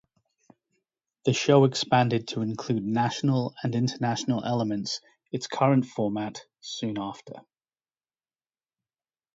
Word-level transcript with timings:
The 1.25 1.33
show 1.33 1.63
expanded 1.63 2.29
to 2.29 2.41
include 2.41 2.81
national 2.83 3.53
and 3.61 3.75
international 3.75 4.43
elements, 4.43 4.99
its 5.31 5.45
current 5.45 5.85
format, 5.85 6.41
soon 6.59 6.97
after. 6.97 7.33